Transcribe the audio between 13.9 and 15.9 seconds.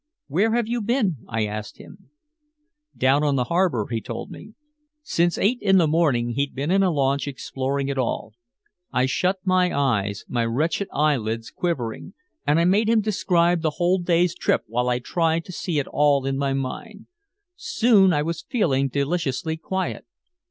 day's trip while I tried to see it